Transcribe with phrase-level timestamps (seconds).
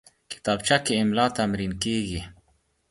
[0.31, 2.21] کتابچه کې املا تمرین کېږي